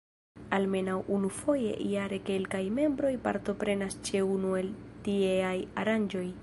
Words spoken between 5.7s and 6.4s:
aranĝoj.